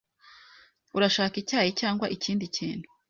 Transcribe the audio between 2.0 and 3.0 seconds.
ikindi kintu?